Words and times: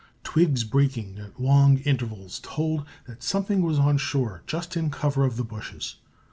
Twigs 0.23 0.63
breaking 0.63 1.19
at 1.19 1.39
long 1.39 1.77
intervals 1.81 2.39
told 2.41 2.85
that 3.05 3.21
something 3.21 3.61
was 3.61 3.77
on 3.77 3.99
shore 3.99 4.41
just 4.47 4.75
in 4.75 4.89
cover 4.89 5.25
of 5.25 5.37
the 5.37 5.43
bushes. 5.43 5.97